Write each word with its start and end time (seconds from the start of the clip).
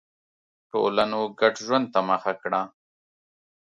ټولنو 0.71 1.19
ګډ 1.39 1.53
ژوند 1.65 1.85
ته 1.93 1.99
مخه 2.09 2.33
کړه. 2.41 2.61